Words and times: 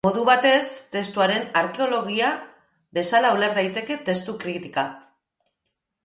Modu 0.05 0.21
batez, 0.27 0.61
testuaren 0.93 1.43
arkeologia 1.59 2.29
bezala 2.99 3.29
uler 3.35 3.53
daiteke 3.59 3.99
testu 4.09 4.35
kritika. 4.45 4.87